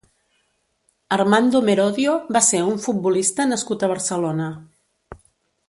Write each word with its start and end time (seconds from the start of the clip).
Armando 1.17 1.61
Merodio 1.67 2.15
va 2.39 2.43
ser 2.47 2.63
un 2.71 2.81
futbolista 2.87 3.47
nascut 3.53 3.85
a 3.85 3.91
Barcelona. 3.95 4.49